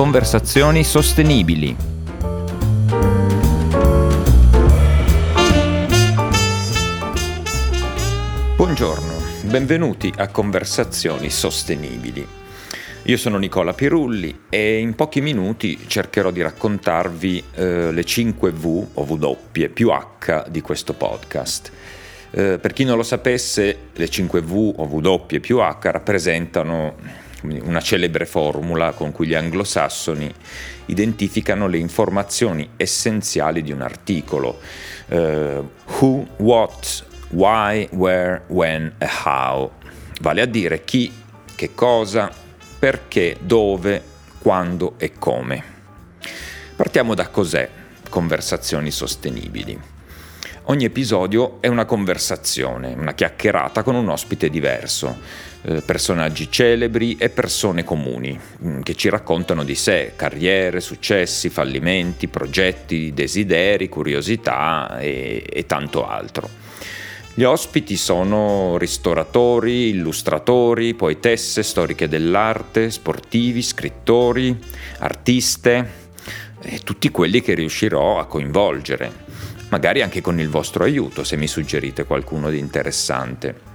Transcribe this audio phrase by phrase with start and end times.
[0.00, 1.76] Conversazioni sostenibili.
[8.56, 12.26] Buongiorno, benvenuti a Conversazioni sostenibili.
[13.02, 18.86] Io sono Nicola Pirulli e in pochi minuti cercherò di raccontarvi eh, le 5 V
[18.94, 21.70] o W più H di questo podcast.
[22.30, 27.80] Eh, per chi non lo sapesse, le 5 V o W più H rappresentano una
[27.80, 30.32] celebre formula con cui gli anglosassoni
[30.86, 34.58] identificano le informazioni essenziali di un articolo.
[35.08, 39.70] Uh, who, what, why, where, when e how.
[40.20, 41.12] Vale a dire chi,
[41.54, 42.30] che cosa,
[42.78, 44.02] perché, dove,
[44.38, 45.62] quando e come.
[46.76, 47.68] Partiamo da cos'è
[48.08, 49.78] conversazioni sostenibili.
[50.64, 55.49] Ogni episodio è una conversazione, una chiacchierata con un ospite diverso, eh,
[55.84, 63.12] personaggi celebri e persone comuni mm, che ci raccontano di sé, carriere, successi, fallimenti, progetti,
[63.12, 66.48] desideri, curiosità e, e tanto altro.
[67.34, 74.58] Gli ospiti sono ristoratori, illustratori, poetesse, storiche dell'arte, sportivi, scrittori,
[74.98, 75.98] artiste
[76.62, 79.28] e tutti quelli che riuscirò a coinvolgere
[79.70, 83.69] magari anche con il vostro aiuto se mi suggerite qualcuno di interessante.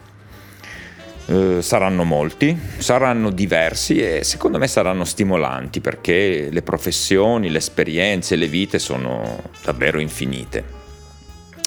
[1.26, 8.36] Uh, saranno molti, saranno diversi e secondo me saranno stimolanti perché le professioni, le esperienze,
[8.36, 10.84] le vite sono davvero infinite.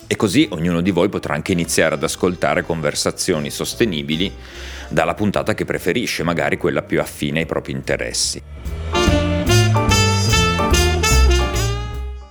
[0.06, 4.32] E così ognuno di voi potrà anche iniziare ad ascoltare conversazioni sostenibili
[4.88, 8.40] dalla puntata che preferisce, magari quella più affine ai propri interessi.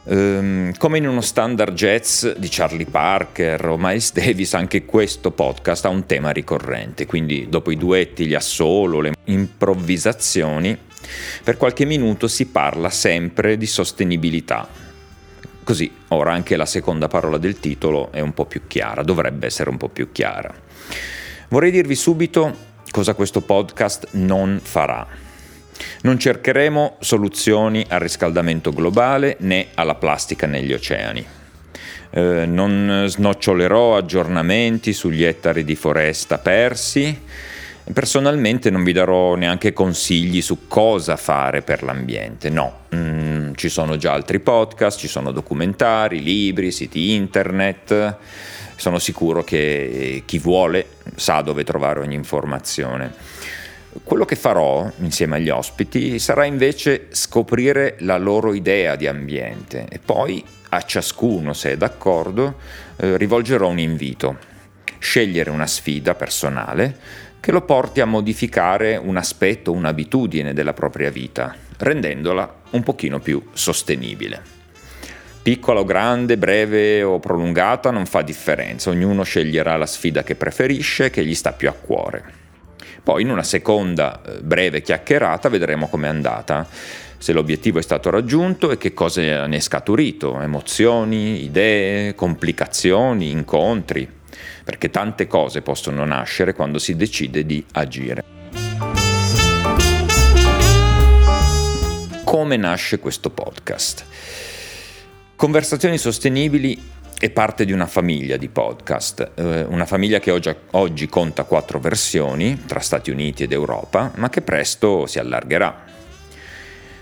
[0.09, 5.83] Um, come in uno standard jazz di Charlie Parker o Miles Davis, anche questo podcast
[5.83, 10.77] ha un tema ricorrente, quindi dopo i duetti, gli assolo, le improvvisazioni,
[11.43, 14.69] per qualche minuto si parla sempre di sostenibilità.
[15.61, 19.69] Così ora anche la seconda parola del titolo è un po' più chiara, dovrebbe essere
[19.69, 20.53] un po' più chiara.
[21.49, 22.55] Vorrei dirvi subito
[22.91, 25.26] cosa questo podcast non farà.
[26.01, 31.25] Non cercheremo soluzioni al riscaldamento globale né alla plastica negli oceani.
[32.09, 37.19] Eh, non snocciolerò aggiornamenti sugli ettari di foresta persi.
[37.93, 43.95] Personalmente non vi darò neanche consigli su cosa fare per l'ambiente, no, mm, ci sono
[43.95, 48.17] già altri podcast, ci sono documentari, libri, siti internet,
[48.75, 50.85] sono sicuro che chi vuole
[51.15, 53.13] sa dove trovare ogni informazione.
[54.03, 59.99] Quello che farò insieme agli ospiti sarà invece scoprire la loro idea di ambiente e
[59.99, 62.57] poi a ciascuno, se è d'accordo,
[62.97, 64.37] eh, rivolgerò un invito.
[64.99, 71.55] Scegliere una sfida personale che lo porti a modificare un aspetto, un'abitudine della propria vita,
[71.77, 74.55] rendendola un pochino più sostenibile.
[75.41, 81.09] Piccola o grande, breve o prolungata non fa differenza, ognuno sceglierà la sfida che preferisce,
[81.09, 82.46] che gli sta più a cuore.
[83.07, 86.67] Poi in una seconda eh, breve chiacchierata vedremo com'è andata,
[87.17, 94.05] se l'obiettivo è stato raggiunto e che cosa ne è scaturito, emozioni, idee, complicazioni, incontri,
[94.61, 98.23] perché tante cose possono nascere quando si decide di agire.
[102.25, 104.05] Come nasce questo podcast?
[105.37, 106.86] Conversazioni sostenibili
[107.19, 111.79] è parte di una famiglia di podcast, eh, una famiglia che oggi, oggi, conta quattro
[111.79, 115.83] versioni tra Stati Uniti ed Europa, ma che presto si allargherà.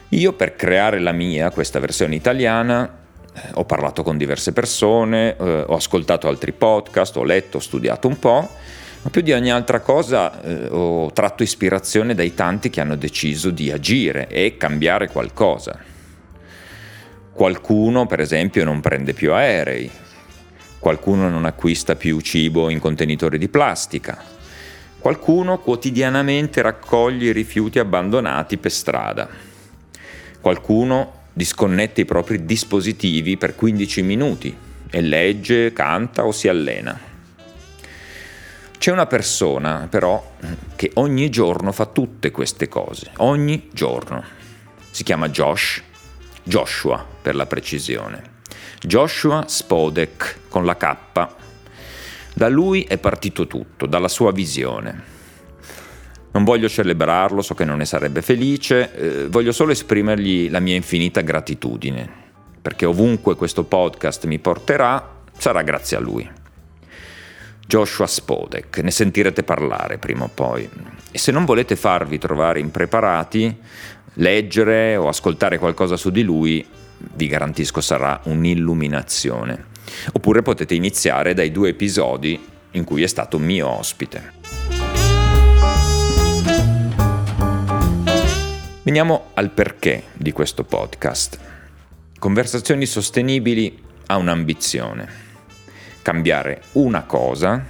[0.09, 2.97] Io per creare la mia, questa versione italiana,
[3.33, 8.07] eh, ho parlato con diverse persone, eh, ho ascoltato altri podcast, ho letto, ho studiato
[8.07, 8.49] un po',
[9.01, 13.69] ma più di ogni altra cosa ho tratto ispirazione dai tanti che hanno deciso di
[13.69, 15.77] agire e cambiare qualcosa.
[17.31, 19.91] Qualcuno, per esempio, non prende più aerei,
[20.85, 24.23] qualcuno non acquista più cibo in contenitori di plastica,
[24.99, 29.27] qualcuno quotidianamente raccoglie i rifiuti abbandonati per strada,
[30.39, 34.55] qualcuno disconnette i propri dispositivi per 15 minuti
[34.87, 36.95] e legge, canta o si allena.
[38.77, 40.33] C'è una persona però
[40.75, 44.23] che ogni giorno fa tutte queste cose, ogni giorno.
[44.91, 45.81] Si chiama Josh,
[46.43, 48.34] Joshua per la precisione.
[48.81, 50.95] Joshua Spodek con la K.
[52.33, 55.13] Da lui è partito tutto, dalla sua visione.
[56.31, 60.75] Non voglio celebrarlo, so che non ne sarebbe felice, eh, voglio solo esprimergli la mia
[60.75, 62.09] infinita gratitudine,
[62.61, 66.29] perché ovunque questo podcast mi porterà sarà grazie a lui.
[67.65, 70.69] Joshua Spodek, ne sentirete parlare prima o poi.
[71.11, 73.55] E se non volete farvi trovare impreparati,
[74.15, 76.65] leggere o ascoltare qualcosa su di lui,
[76.97, 79.73] vi garantisco sarà un'illuminazione.
[80.13, 84.33] Oppure potete iniziare dai due episodi in cui è stato mio ospite.
[88.83, 91.39] Veniamo al perché di questo podcast.
[92.19, 95.09] Conversazioni sostenibili ha un'ambizione,
[96.01, 97.63] cambiare una cosa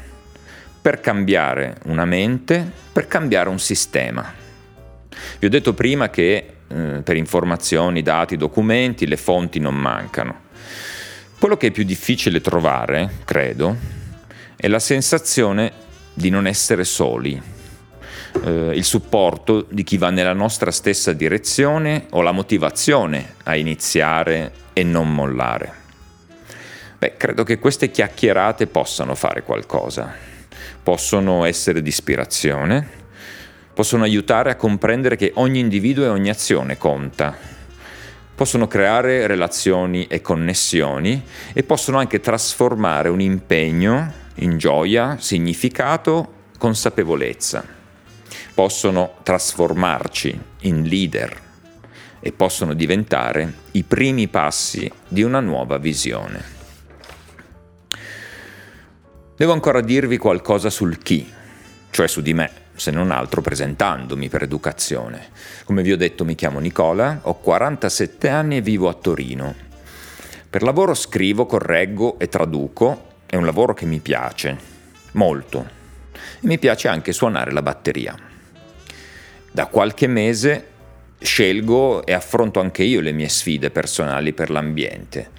[0.82, 4.32] per cambiare una mente, per cambiare un sistema.
[5.40, 10.42] Vi ho detto prima che eh, per informazioni, dati, documenti, le fonti non mancano.
[11.40, 13.78] Quello che è più difficile trovare, credo,
[14.58, 15.72] è la sensazione
[16.14, 17.42] di non essere soli,
[18.44, 24.52] eh, il supporto di chi va nella nostra stessa direzione o la motivazione a iniziare
[24.74, 25.84] e non mollare.
[26.98, 30.14] Beh, credo che queste chiacchierate possano fare qualcosa,
[30.82, 33.04] possono essere di ispirazione,
[33.76, 37.36] possono aiutare a comprendere che ogni individuo e ogni azione conta.
[38.34, 47.66] Possono creare relazioni e connessioni e possono anche trasformare un impegno in gioia, significato, consapevolezza.
[48.54, 51.42] Possono trasformarci in leader
[52.22, 56.54] e possono diventare i primi passi di una nuova visione.
[59.36, 61.30] Devo ancora dirvi qualcosa sul chi,
[61.90, 65.30] cioè su di me se non altro presentandomi per educazione.
[65.64, 69.56] Come vi ho detto mi chiamo Nicola, ho 47 anni e vivo a Torino.
[70.50, 74.58] Per lavoro scrivo, correggo e traduco, è un lavoro che mi piace,
[75.14, 75.68] molto,
[76.14, 78.16] e mi piace anche suonare la batteria.
[79.52, 80.68] Da qualche mese
[81.20, 85.32] scelgo e affronto anche io le mie sfide personali per l'ambiente.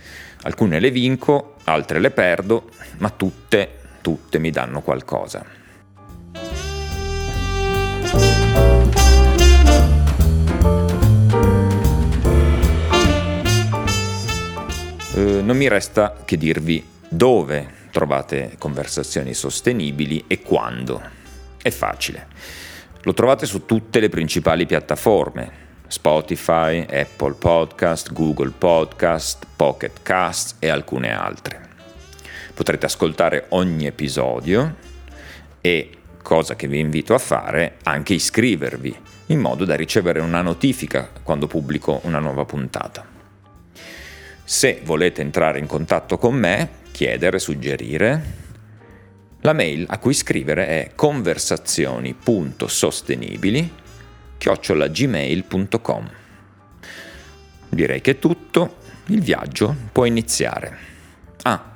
[0.42, 5.65] Alcune le vinco, altre le perdo, ma tutte, tutte mi danno qualcosa.
[15.16, 21.00] Eh, non mi resta che dirvi dove trovate conversazioni sostenibili e quando.
[21.62, 22.26] È facile.
[23.00, 25.64] Lo trovate su tutte le principali piattaforme.
[25.86, 31.60] Spotify, Apple Podcast, Google Podcast, Pocket Cast e alcune altre.
[32.52, 34.74] Potrete ascoltare ogni episodio
[35.62, 35.90] e,
[36.20, 38.94] cosa che vi invito a fare, anche iscrivervi
[39.28, 43.15] in modo da ricevere una notifica quando pubblico una nuova puntata.
[44.48, 48.44] Se volete entrare in contatto con me, chiedere, suggerire,
[49.40, 53.74] la mail a cui scrivere è conversazioni.sostenibili
[54.38, 56.10] chiocciolagmail.com.
[57.70, 58.76] Direi che è tutto,
[59.06, 60.78] il viaggio può iniziare.
[61.42, 61.72] Ah,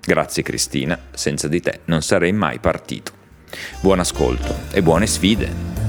[0.00, 3.12] grazie Cristina, senza di te non sarei mai partito.
[3.80, 5.81] Buon ascolto e buone sfide!